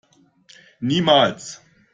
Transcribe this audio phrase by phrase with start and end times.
[0.87, 1.55] Niemals!